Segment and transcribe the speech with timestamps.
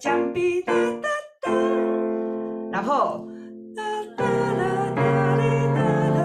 [0.00, 1.08] 将比哒哒
[1.42, 1.52] 哒，
[2.70, 3.28] 然后
[3.74, 3.82] 哒
[4.16, 5.02] 哒啦哒
[5.36, 5.42] 哩
[5.74, 5.82] 哒
[6.14, 6.20] 啦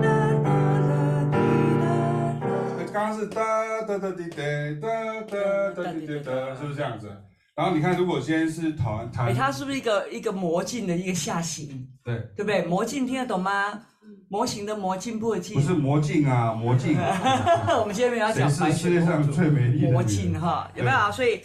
[0.00, 0.08] 哒
[0.42, 0.48] 哒
[0.80, 1.36] 啦滴
[1.82, 1.86] 啦
[2.40, 2.86] 啦。
[2.92, 4.42] 刚刚是哒哒哒滴哒
[4.80, 4.88] 哒
[5.20, 5.36] 哒
[5.76, 7.08] 哒滴哒哒，是不是这样子？
[7.54, 11.86] 然后你看，如果先是弹弹，哎，它是不是一个一个魔镜的一个下行？
[12.02, 12.62] 对，对不对？
[12.62, 13.82] 魔镜听得懂吗？
[14.28, 16.96] 模型的魔进步的进，不是魔镜啊，魔镜。
[17.78, 18.72] 我们今天没有要讲白雪公主。
[18.72, 19.92] 谁是世界上最美丽的？
[19.92, 21.12] 魔镜哈，有没有？
[21.12, 21.40] 所以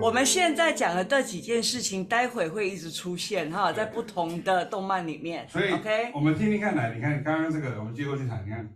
[0.00, 5.48] 我们现在讲的这几件事情，待会会一直出现哈，在不同的动漫里面。
[5.48, 8.68] 所以，OK，我们听听看来，你看刚刚这个，我们接过去弹，你看，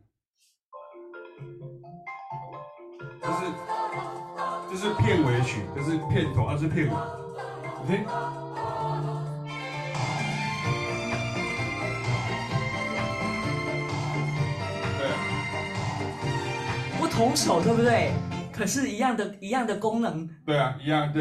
[3.20, 3.34] 这是
[4.70, 6.92] 这是片尾曲，这是片头，这是片尾，
[7.82, 8.06] 你听。
[17.16, 18.12] 同手对不对？
[18.52, 20.28] 可是，一样的，一样的功能。
[20.44, 21.20] 对啊，一样的。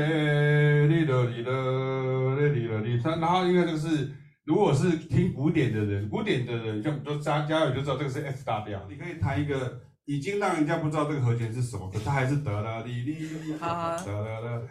[3.18, 4.12] 然后，因为这个是，
[4.44, 8.82] 如果是听古典的人，古典的人像都加加油就知道这个是 F 大调。
[8.90, 13.54] 你可以弹一个，已经让人家不知道这个和弦是什么，可是还是得啦哩哩。
[13.58, 13.96] 好。
[14.06, 14.62] 得了了。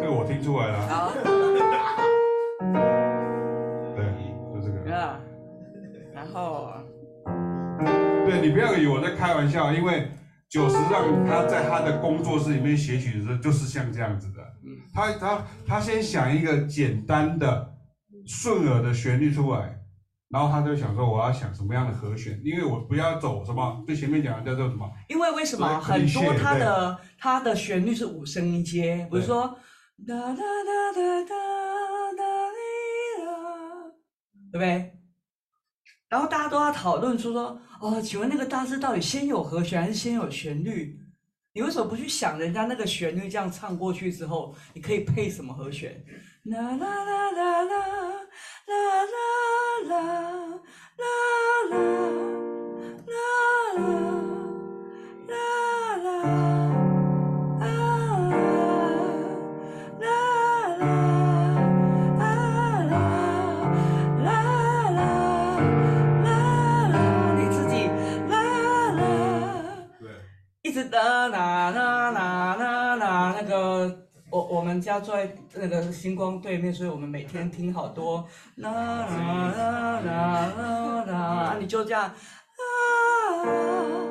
[0.00, 0.86] 这个我听出来了。
[0.88, 1.12] 好。
[3.96, 4.04] 对，
[4.54, 4.96] 就这个。
[4.96, 5.20] 啊。
[6.14, 6.72] 然后。
[8.32, 10.08] 对，你不要以为我在开玩笑，因为
[10.48, 14.42] 久石让他在他的工作室里面写曲的时候，就是像这样子的。
[14.94, 17.74] 他他他先想一个简单的
[18.26, 19.78] 顺耳的旋律出来，
[20.30, 24.90] 然后他就想说我要想什么样的和弦，因为我不要走什么最前面讲的叫做什么？
[25.08, 29.42] 因为为什么很多他的他的旋律是五声音阶，比如说
[30.06, 31.34] 哒哒哒哒哒
[32.16, 33.32] 哒哩啦，
[34.52, 34.92] 对不对？
[36.12, 41.00] 然后大家都要讨论说说，哦，请问那个大师到底先有和弦还是先有旋律？
[41.54, 46.04] 你为什么不去想人家那个旋律这样唱过去之后，你可以配什么和弦？
[46.44, 47.78] 啦啦啦啦啦啦
[48.68, 48.84] 啦
[49.88, 50.02] 啦啦
[50.98, 51.12] 啦
[53.06, 53.16] 啦
[55.28, 55.61] 啦
[70.90, 73.98] 啦啦啦啦啦啦，那个
[74.30, 78.26] 我我们家住在那个星光对面，所以我们每天听好多
[78.56, 79.06] 啦啦
[79.56, 82.14] 啦啦啦啦，你就这样啊
[83.44, 84.01] 啊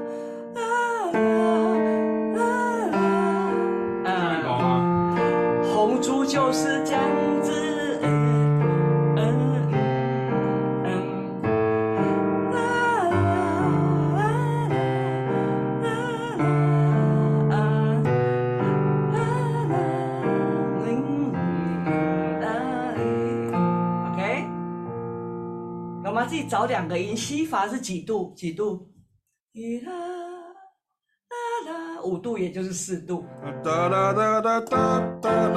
[26.25, 28.33] 自己找两个音，西法是几度？
[28.35, 28.91] 几度？
[29.53, 30.01] 一啦啦
[31.65, 33.25] 啦，五度，也就是四度。
[33.63, 35.49] 哒哒哒哒哒哒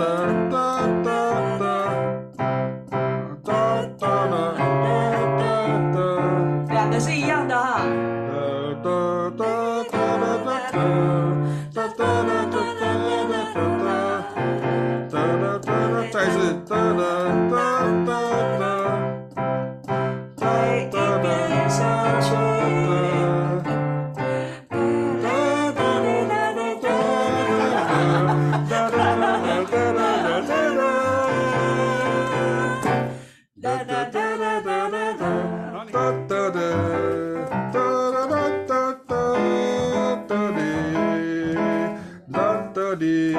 [0.50, 2.73] 哒哒哒。
[42.96, 43.34] 滴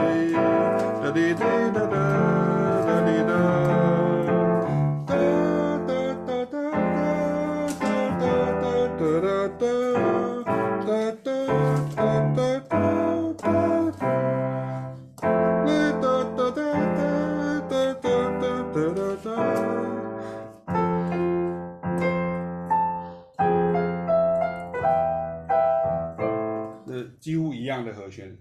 [27.20, 27.92] 几乎一样的。
[27.92, 28.38] 和弦。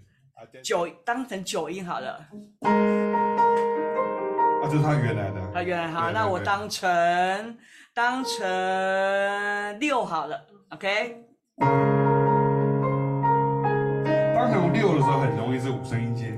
[0.63, 2.25] 九当成九音好了，
[2.61, 2.69] 啊，
[4.69, 5.41] 就是他原来的。
[5.53, 7.57] 他原来好，那我当成
[7.93, 11.17] 当成六好了，OK。
[14.35, 16.33] 当成六的时候很容易是五声音阶，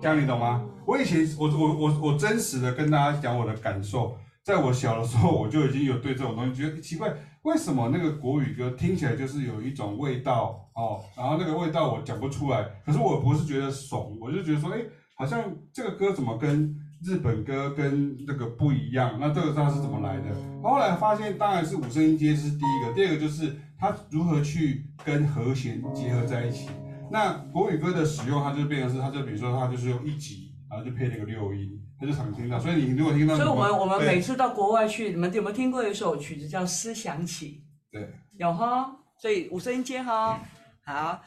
[0.00, 0.64] 这样你懂吗？
[0.86, 4.16] 我以前我我我我真实的跟大家讲我的感受，
[4.48, 14.78] 在我小的时候，我就已经有对这种东西觉得奇怪，为什么那个国语歌听起来就是有一种味道哦，然后那个味道我讲不出来，可是我不是觉得怂，我就觉得说，哎，
[15.18, 16.74] 好像这个歌怎么跟
[17.04, 19.18] 日本歌跟那个不一样？
[19.20, 20.34] 那这个它是怎么来的？
[20.62, 26.70] 后来发现，当然是五声音阶是第一个，第二个就是它如何去跟和弦结合在一起。
[27.10, 30.47] 那国语歌的使用，它就变成是，它就比如说它就是用一级，
[30.78, 32.58] 然后就配那个六音，他就常听到。
[32.58, 37.64] 所以你如果听到，所以我们我们每次到国外去，你们有没有听过一首曲子叫《思想起》？
[37.92, 38.94] 对，有哈。
[39.20, 40.40] 所以五声音阶哈，
[40.84, 41.20] 好。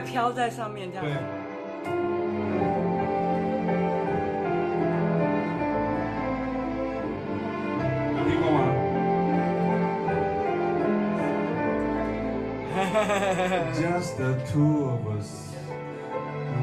[0.00, 1.04] 飘在上面这样。
[1.04, 1.12] 对。
[8.16, 8.58] 有听过吗
[13.74, 15.28] ？Just the two of us,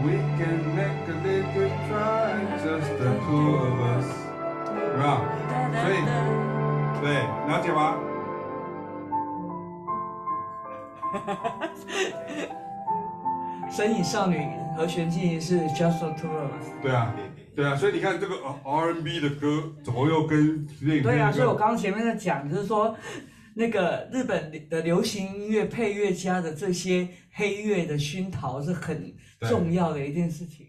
[0.03, 2.33] we can make a little try.
[2.63, 4.07] Just the two of us，
[4.75, 5.07] 有没有？
[5.81, 5.95] 所以，
[7.01, 7.05] 对，
[7.47, 7.95] 了解吗？
[13.69, 16.67] 神隐少女和弦进行是 Just the two of us。
[16.81, 17.13] 对啊，
[17.55, 21.03] 对啊，所以你看这个 R N B 的歌怎么又跟那个？
[21.03, 22.95] 对啊，所以我刚刚前面在讲，就是说
[23.55, 30.67] 那个日本的流行音乐配乐家的这些黑乐的熏陶是很重要的一件事情。